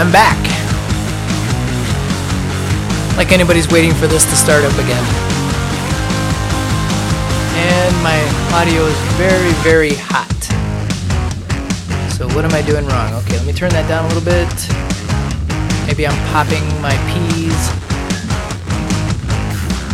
[0.00, 0.40] I'm back.
[3.18, 5.04] Like anybody's waiting for this to start up again.
[7.52, 8.16] And my
[8.56, 10.24] audio is very, very hot.
[12.16, 13.12] So what am I doing wrong?
[13.20, 14.48] Okay, let me turn that down a little bit.
[15.86, 17.60] Maybe I'm popping my peas.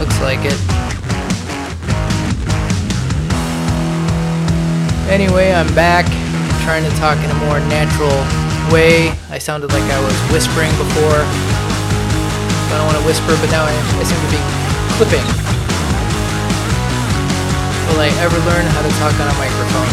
[0.00, 0.56] Looks like it.
[5.12, 6.06] Anyway, I'm back.
[6.08, 9.10] I'm trying to talk in a more natural way.
[9.30, 11.20] I sounded like I was whispering before.
[12.70, 14.38] I don't want to whisper, but now I, I seem to be
[14.94, 15.26] clipping.
[17.90, 19.90] Will I ever learn how to talk on a microphone?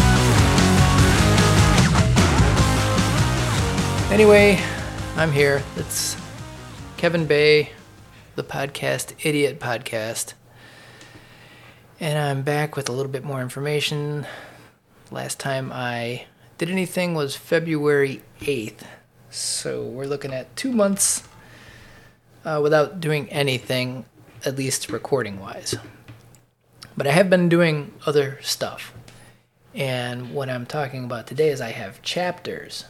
[4.12, 4.60] Anyway,
[5.16, 5.62] I'm here.
[5.76, 6.16] It's
[6.96, 7.72] Kevin Bay,
[8.36, 10.34] the podcast, Idiot Podcast.
[11.98, 14.24] And I'm back with a little bit more information.
[15.10, 16.26] Last time I
[16.58, 18.82] did anything was February 8th.
[19.30, 21.22] So we're looking at two months
[22.44, 24.04] uh, without doing anything,
[24.44, 25.74] at least recording wise.
[26.96, 28.92] But I have been doing other stuff.
[29.74, 32.84] And what I'm talking about today is I have chapters.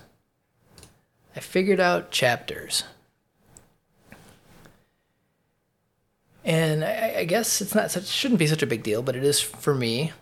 [1.36, 2.84] I figured out chapters.
[6.44, 9.24] And I, I guess it's not such shouldn't be such a big deal, but it
[9.24, 10.12] is for me.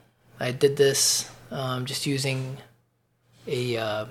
[0.40, 2.58] I did this um, just using
[3.46, 4.06] a uh,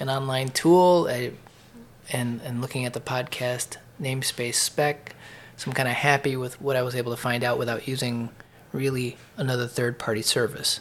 [0.00, 5.14] an online tool and and looking at the podcast namespace spec.
[5.56, 8.28] So I'm kind of happy with what I was able to find out without using
[8.72, 10.80] really another third party service.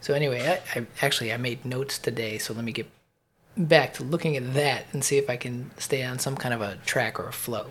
[0.00, 2.90] So anyway, I, I actually I made notes today, so let me get
[3.56, 6.60] back to looking at that and see if I can stay on some kind of
[6.60, 7.70] a track or a flow.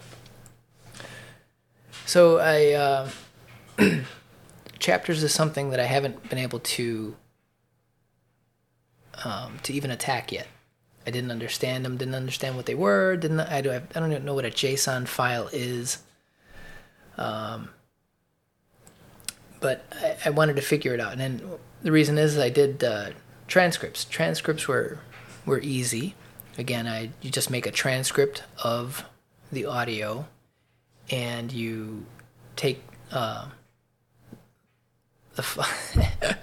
[2.06, 3.10] So I uh,
[4.80, 7.16] chapters is something that I haven't been able to
[9.24, 10.48] um, to even attack yet.
[11.06, 11.98] I didn't understand them.
[11.98, 13.16] Didn't understand what they were.
[13.18, 13.62] Didn't I?
[13.62, 16.00] Do I don't even know what a JSON file is.
[17.18, 17.70] Um,
[19.60, 21.42] but I, I wanted to figure it out, and then
[21.82, 23.12] the reason is I did uh,
[23.48, 24.06] transcripts.
[24.06, 25.00] Transcripts were
[25.46, 26.16] were easy.
[26.58, 29.06] Again, I you just make a transcript of
[29.52, 30.28] the audio,
[31.10, 32.06] and you
[32.56, 33.48] take uh,
[35.36, 36.38] the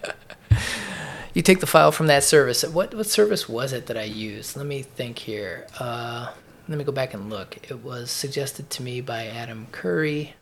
[1.38, 2.64] you take the file from that service.
[2.64, 4.56] What what service was it that I used?
[4.56, 5.68] Let me think here.
[5.78, 6.32] Uh,
[6.66, 7.56] let me go back and look.
[7.70, 10.34] It was suggested to me by Adam Curry,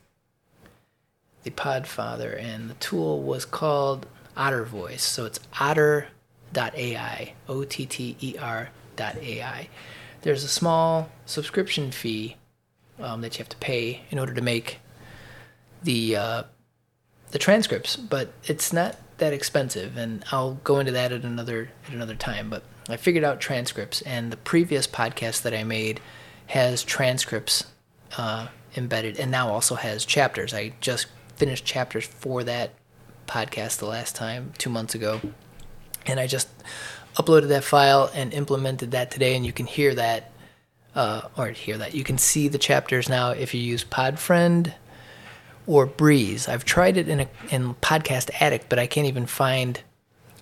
[1.43, 5.03] the Podfather, and the tool was called Otter Voice.
[5.03, 9.69] So it's otter.ai, O T T E R dot AI.
[10.23, 12.37] There's a small subscription fee
[12.99, 14.79] um, that you have to pay in order to make
[15.83, 16.43] the uh,
[17.29, 21.93] the transcripts, but it's not that expensive, and I'll go into that at another at
[21.93, 22.49] another time.
[22.49, 25.99] But I figured out transcripts, and the previous podcast that I made
[26.47, 27.65] has transcripts
[28.17, 30.53] uh, embedded, and now also has chapters.
[30.53, 32.71] I just finished chapters for that
[33.27, 35.21] podcast the last time two months ago,
[36.05, 36.47] and I just
[37.15, 40.31] uploaded that file and implemented that today, and you can hear that.
[40.95, 41.93] Uh, or hear that.
[41.93, 44.73] You can see the chapters now if you use Podfriend
[45.67, 46.49] or Breez.
[46.49, 49.81] I've tried it in a in Podcast Addict, but I can't even find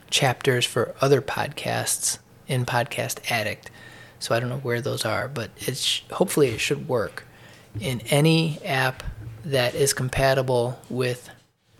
[0.09, 3.71] chapters for other podcasts in Podcast Addict.
[4.19, 7.25] So I don't know where those are, but it's hopefully it should work
[7.79, 9.03] in any app
[9.43, 11.29] that is compatible with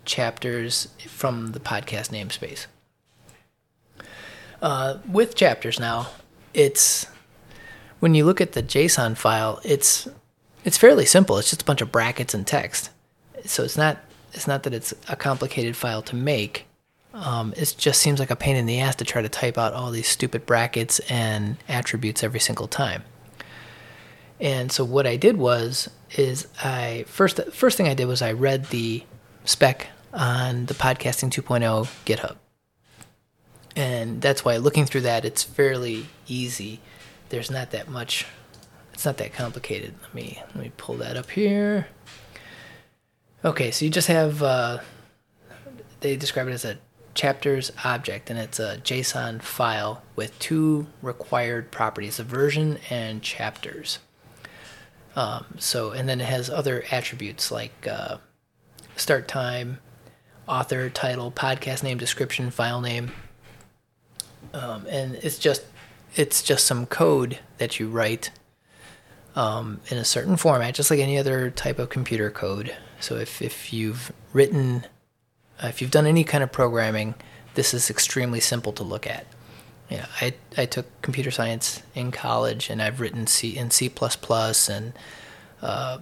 [0.04, 2.66] chapters from the podcast namespace.
[4.60, 6.08] Uh, with chapters now,
[6.52, 7.06] it's
[8.00, 10.08] when you look at the JSON file, it's
[10.64, 11.38] it's fairly simple.
[11.38, 12.90] It's just a bunch of brackets and text
[13.50, 13.98] so it's not
[14.32, 16.66] it's not that it's a complicated file to make.
[17.14, 19.72] Um, it just seems like a pain in the ass to try to type out
[19.72, 23.04] all these stupid brackets and attributes every single time.
[24.38, 28.32] And so what I did was is I first first thing I did was I
[28.32, 29.02] read the
[29.44, 32.36] spec on the podcasting 2.0 GitHub.
[33.74, 36.80] And that's why looking through that it's fairly easy.
[37.30, 38.26] There's not that much
[38.92, 39.94] it's not that complicated.
[40.02, 41.88] Let me let me pull that up here.
[43.44, 44.78] Okay, so you just have, uh,
[46.00, 46.78] they describe it as a
[47.14, 53.98] chapters object, and it's a JSON file with two required properties, a version and chapters.
[55.14, 58.18] Um, so, and then it has other attributes like uh,
[58.96, 59.78] start time,
[60.46, 63.12] author, title, podcast name, description, file name.
[64.52, 65.64] Um, and it's just
[66.14, 68.30] it's just some code that you write
[69.36, 72.74] um, in a certain format, just like any other type of computer code.
[72.98, 74.86] So if, if you've written,
[75.62, 77.14] uh, if you've done any kind of programming,
[77.54, 79.26] this is extremely simple to look at.
[79.90, 83.90] you know, I I took computer science in college, and I've written C in C
[84.68, 84.92] and
[85.62, 85.98] uh,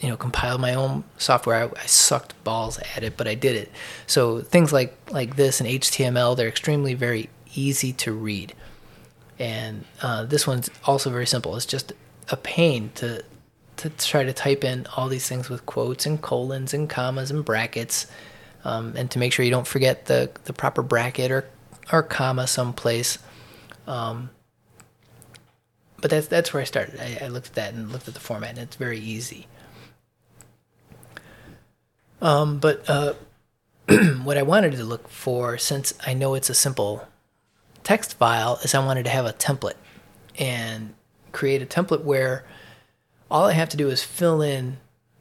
[0.00, 1.64] you know compiled my own software.
[1.64, 3.72] I, I, sucked balls at it, but I did it.
[4.06, 8.54] So things like like this and HTML, they're extremely very easy to read,
[9.38, 11.56] and uh, this one's also very simple.
[11.56, 11.92] It's just
[12.30, 13.24] a pain to
[13.78, 17.44] to try to type in all these things with quotes and colons and commas and
[17.44, 18.06] brackets,
[18.64, 21.48] um, and to make sure you don't forget the the proper bracket or
[21.92, 23.18] or comma someplace.
[23.86, 24.30] Um,
[26.00, 27.00] but that's that's where I started.
[27.00, 29.46] I, I, looked at that and looked at the format, and it's very easy.
[32.20, 33.14] Um, but uh,
[34.22, 37.08] what I wanted to look for, since I know it's a simple
[37.84, 39.74] text file, is I wanted to have a template
[40.38, 40.94] and
[41.32, 42.44] create a template where
[43.30, 44.78] all I have to do is fill in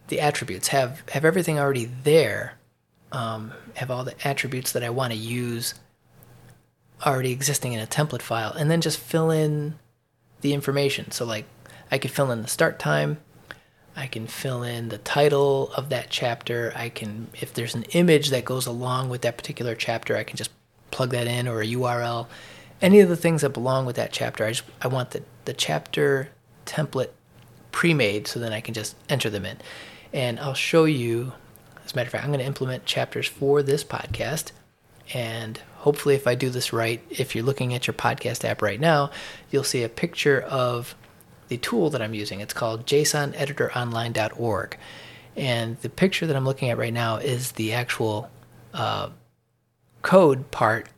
[0.07, 2.53] the attributes, have have everything already there,
[3.11, 5.73] um, have all the attributes that I want to use
[7.05, 9.77] already existing in a template file, and then just fill in
[10.41, 11.11] the information.
[11.11, 11.45] So like
[11.91, 13.17] I could fill in the start time,
[13.95, 16.71] I can fill in the title of that chapter.
[16.75, 20.37] I can if there's an image that goes along with that particular chapter, I can
[20.37, 20.51] just
[20.91, 22.27] plug that in or a URL.
[22.81, 25.53] Any of the things that belong with that chapter, I just I want the, the
[25.53, 26.29] chapter
[26.65, 27.09] template
[27.71, 29.57] pre-made so then I can just enter them in.
[30.13, 31.33] And I'll show you,
[31.85, 34.51] as a matter of fact, I'm going to implement chapters for this podcast.
[35.13, 38.79] And hopefully, if I do this right, if you're looking at your podcast app right
[38.79, 39.11] now,
[39.49, 40.95] you'll see a picture of
[41.47, 42.41] the tool that I'm using.
[42.41, 44.77] It's called JSONEditorOnline.org.
[45.35, 48.29] And the picture that I'm looking at right now is the actual
[48.73, 49.09] uh,
[50.01, 50.89] code part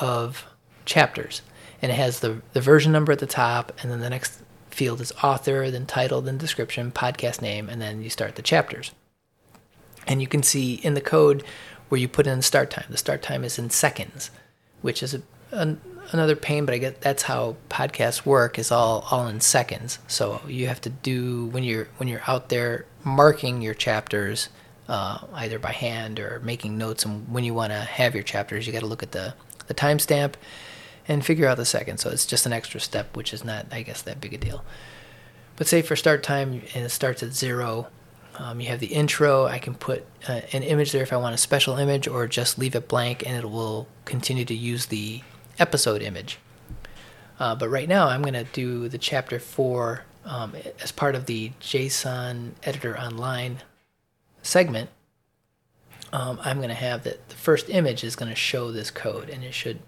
[0.00, 0.46] of
[0.84, 1.42] chapters.
[1.82, 4.40] And it has the, the version number at the top, and then the next
[4.70, 8.92] field is author, then title, then description, podcast name, and then you start the chapters.
[10.06, 11.44] And you can see in the code
[11.88, 12.86] where you put in the start time.
[12.90, 14.30] The start time is in seconds,
[14.82, 15.80] which is a, an,
[16.12, 19.98] another pain, but I get that's how podcasts work is all all in seconds.
[20.08, 24.48] So you have to do when you're when you're out there marking your chapters,
[24.88, 27.04] uh, either by hand or making notes.
[27.04, 29.34] And when you want to have your chapters, you got to look at the
[29.66, 30.34] the timestamp
[31.06, 31.98] and figure out the second.
[31.98, 34.64] So it's just an extra step, which is not, I guess, that big a deal.
[35.56, 37.88] But say for start time, and it starts at zero.
[38.36, 39.46] Um, you have the intro.
[39.46, 42.58] I can put uh, an image there if I want a special image, or just
[42.58, 45.22] leave it blank, and it will continue to use the
[45.58, 46.38] episode image.
[47.38, 51.26] Uh, but right now, I'm going to do the chapter for um, as part of
[51.26, 53.58] the JSON Editor Online
[54.42, 54.90] segment.
[56.12, 59.28] Um, I'm going to have that the first image is going to show this code,
[59.28, 59.80] and it should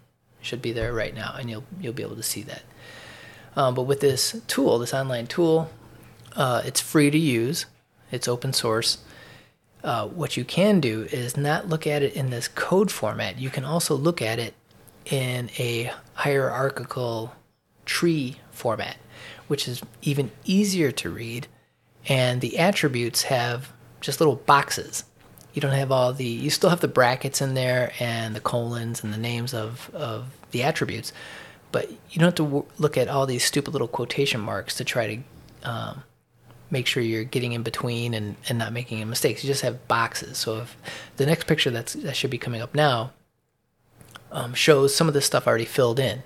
[0.47, 2.63] should be there right now, and you'll you'll be able to see that.
[3.57, 5.71] Um, but with this tool, this online tool,
[6.35, 7.67] uh, it's free to use.
[8.11, 8.99] It's open source.
[9.83, 13.39] Uh, what you can do is not look at it in this code format.
[13.39, 14.55] You can also look at it
[15.07, 17.35] in a hierarchical
[17.85, 18.97] tree format,
[19.47, 21.47] which is even easier to read.
[22.09, 25.05] And the attributes have just little boxes
[25.57, 29.03] you don't have all the you still have the brackets in there and the colons
[29.03, 31.13] and the names of of the attributes
[31.73, 34.85] but you don't have to w- look at all these stupid little quotation marks to
[34.85, 36.03] try to um,
[36.71, 39.43] make sure you're getting in between and, and not making any mistakes.
[39.43, 40.39] You just have boxes.
[40.39, 40.77] So if
[41.17, 43.13] the next picture that's that should be coming up now
[44.33, 46.23] um, shows some of this stuff already filled in.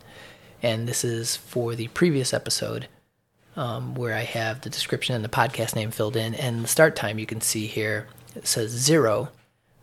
[0.63, 2.89] And this is for the previous episode
[3.57, 6.35] um, where I have the description and the podcast name filled in.
[6.35, 9.31] And the start time you can see here it says zero.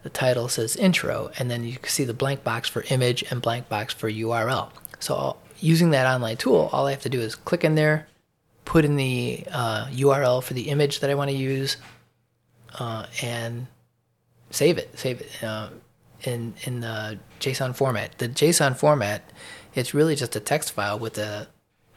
[0.04, 3.42] The title says intro, and then you can see the blank box for image and
[3.42, 4.70] blank box for URL.
[5.00, 8.08] So using that online tool, all I have to do is click in there,
[8.63, 11.77] put in the uh, URL for the image that I want to use,
[12.80, 13.68] uh, and
[14.50, 14.98] save it.
[14.98, 15.70] Save it uh,
[16.24, 18.18] in in the JSON format.
[18.18, 19.30] The JSON format,
[19.75, 21.48] it's really just a text file with a,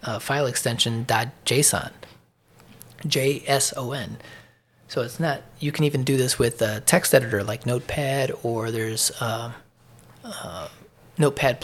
[0.03, 1.93] a file extension .json,
[3.05, 4.11] JSON.
[4.91, 5.43] So it's not.
[5.61, 9.53] You can even do this with a text editor like Notepad, or there's uh,
[10.25, 10.69] uh,
[11.17, 11.61] Notepad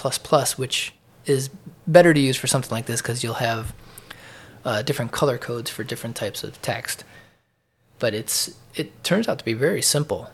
[0.56, 1.50] which is
[1.88, 3.75] better to use for something like this because you'll have
[4.64, 7.02] uh, different color codes for different types of text.
[7.99, 10.30] But it's it turns out to be very simple,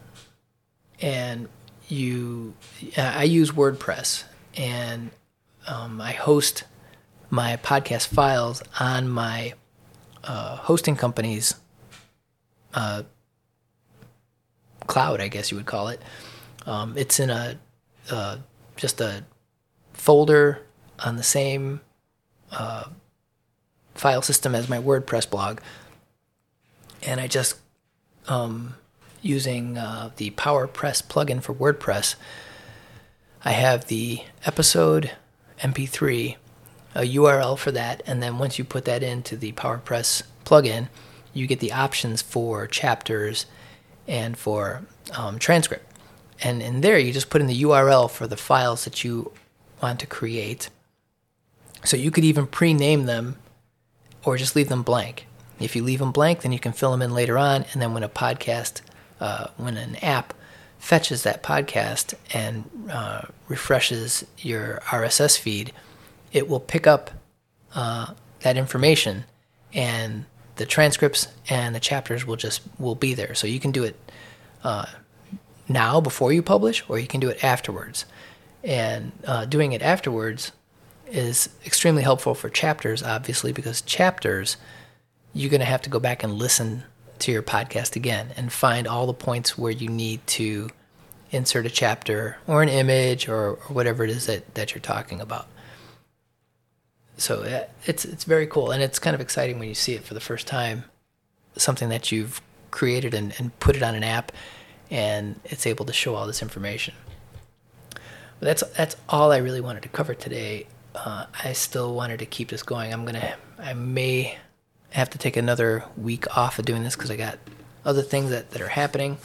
[1.00, 1.48] and
[1.88, 2.52] you.
[2.98, 5.12] I use WordPress, and
[5.66, 6.64] um, I host
[7.30, 9.54] my podcast files on my
[10.24, 11.54] uh, hosting company's
[12.74, 13.02] uh,
[14.86, 16.00] cloud, I guess you would call it.
[16.66, 17.58] Um, it's in a
[18.10, 18.38] uh,
[18.76, 19.24] just a
[19.92, 20.62] folder
[20.98, 21.80] on the same
[22.50, 22.84] uh,
[23.94, 25.60] file system as my WordPress blog,
[27.02, 27.56] and I just
[28.28, 28.74] um,
[29.20, 32.16] using uh, the PowerPress plugin for WordPress.
[33.44, 35.12] I have the episode
[35.60, 36.36] MP3
[36.94, 40.88] a URL for that, and then once you put that into the PowerPress plugin,
[41.32, 43.46] you get the options for chapters
[44.06, 44.82] and for
[45.16, 45.86] um, transcript.
[46.42, 49.32] And in there, you just put in the URL for the files that you
[49.80, 50.68] want to create.
[51.84, 53.36] So you could even pre name them
[54.24, 55.26] or just leave them blank.
[55.60, 57.64] If you leave them blank, then you can fill them in later on.
[57.72, 58.80] And then when a podcast,
[59.20, 60.34] uh, when an app
[60.78, 65.72] fetches that podcast and uh, refreshes your RSS feed,
[66.32, 67.12] it will pick up
[67.74, 69.24] uh, that information
[69.72, 70.24] and
[70.56, 73.34] the transcripts and the chapters will just will be there.
[73.34, 73.96] So you can do it
[74.64, 74.86] uh,
[75.68, 78.04] now before you publish, or you can do it afterwards.
[78.62, 80.52] And uh, doing it afterwards
[81.06, 84.56] is extremely helpful for chapters, obviously, because chapters
[85.34, 86.84] you're going to have to go back and listen
[87.18, 90.68] to your podcast again and find all the points where you need to
[91.30, 95.20] insert a chapter or an image or, or whatever it is that, that you're talking
[95.20, 95.46] about.
[97.22, 100.12] So it's it's very cool and it's kind of exciting when you see it for
[100.12, 100.86] the first time,
[101.56, 104.32] something that you've created and, and put it on an app,
[104.90, 106.94] and it's able to show all this information.
[107.92, 110.66] But that's that's all I really wanted to cover today.
[110.96, 112.92] Uh, I still wanted to keep this going.
[112.92, 114.36] I'm gonna I may
[114.90, 117.38] have to take another week off of doing this because I got
[117.84, 119.18] other things that, that are happening.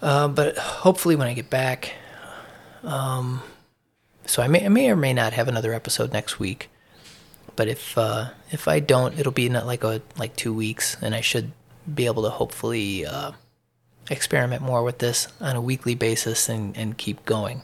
[0.00, 1.92] Uh, but hopefully, when I get back,
[2.82, 3.42] um,
[4.26, 6.70] so I may, I may or may not have another episode next week.
[7.56, 11.14] But if uh, if I don't, it'll be not like a like two weeks, and
[11.14, 11.52] I should
[11.92, 13.32] be able to hopefully uh,
[14.10, 17.62] experiment more with this on a weekly basis and, and keep going.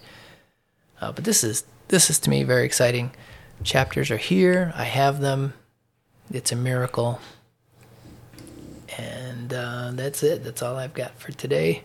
[1.00, 3.12] Uh, but this is this is to me very exciting.
[3.64, 4.72] Chapters are here.
[4.76, 5.54] I have them.
[6.30, 7.20] It's a miracle.
[8.96, 10.44] And uh, that's it.
[10.44, 11.82] That's all I've got for today.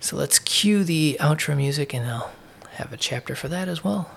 [0.00, 2.32] So let's cue the outro music and I'll
[2.76, 4.10] have a chapter for that as well.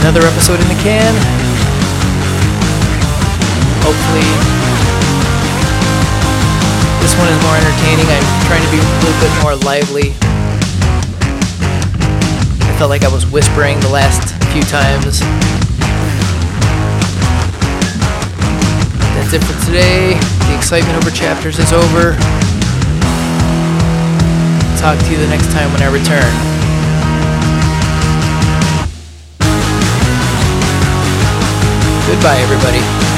[0.00, 1.14] Another episode in the can.
[3.80, 4.28] Hopefully,
[7.00, 8.06] this one is more entertaining.
[8.10, 10.10] I'm trying to be a little bit more lively.
[12.68, 15.22] I felt like I was whispering the last few times.
[19.32, 20.12] That's it for today.
[20.46, 22.12] The excitement over chapters is over.
[24.76, 26.20] Talk to you the next time when I return.
[32.06, 33.11] Goodbye, everybody.